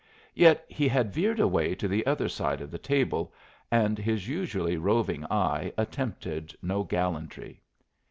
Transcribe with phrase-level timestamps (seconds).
[0.33, 3.31] Yet he had veered away to the other side of the table,
[3.69, 7.61] and his usually roving eye attempted no gallantry.